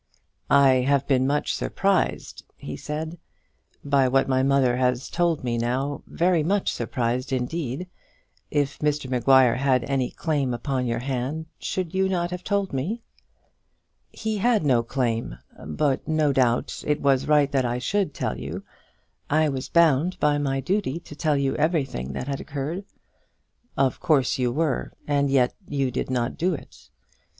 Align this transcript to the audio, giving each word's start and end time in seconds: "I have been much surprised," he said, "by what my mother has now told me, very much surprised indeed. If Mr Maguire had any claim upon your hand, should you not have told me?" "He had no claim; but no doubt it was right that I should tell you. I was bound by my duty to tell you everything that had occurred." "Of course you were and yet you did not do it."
"I 0.49 0.77
have 0.77 1.05
been 1.05 1.27
much 1.27 1.53
surprised," 1.53 2.43
he 2.57 2.75
said, 2.75 3.19
"by 3.85 4.07
what 4.07 4.27
my 4.27 4.41
mother 4.41 4.77
has 4.77 5.11
now 5.11 5.15
told 5.15 5.43
me, 5.43 5.59
very 6.07 6.41
much 6.41 6.73
surprised 6.73 7.31
indeed. 7.31 7.87
If 8.49 8.79
Mr 8.79 9.07
Maguire 9.11 9.57
had 9.57 9.83
any 9.83 10.09
claim 10.09 10.55
upon 10.55 10.87
your 10.87 10.97
hand, 11.01 11.45
should 11.59 11.93
you 11.93 12.09
not 12.09 12.31
have 12.31 12.43
told 12.43 12.73
me?" 12.73 13.03
"He 14.11 14.39
had 14.39 14.65
no 14.65 14.81
claim; 14.81 15.37
but 15.63 16.07
no 16.07 16.33
doubt 16.33 16.83
it 16.87 16.99
was 16.99 17.27
right 17.27 17.51
that 17.51 17.63
I 17.65 17.77
should 17.77 18.15
tell 18.15 18.39
you. 18.39 18.63
I 19.29 19.49
was 19.49 19.69
bound 19.69 20.19
by 20.19 20.39
my 20.39 20.61
duty 20.61 20.99
to 21.01 21.15
tell 21.15 21.37
you 21.37 21.55
everything 21.57 22.13
that 22.13 22.27
had 22.27 22.41
occurred." 22.41 22.85
"Of 23.77 23.99
course 23.99 24.39
you 24.39 24.51
were 24.51 24.93
and 25.07 25.29
yet 25.29 25.53
you 25.67 25.91
did 25.91 26.09
not 26.09 26.39
do 26.39 26.55
it." 26.55 26.89